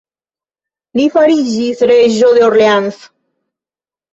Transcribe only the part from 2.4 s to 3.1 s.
Orleans.